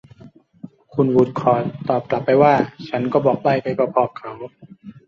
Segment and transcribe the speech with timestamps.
[0.93, 2.53] คุณวูดคอร์ทตอบกลับไปว่า
[2.87, 4.33] ฉันก็บอกใบ้ไปพอ ๆ กับเขา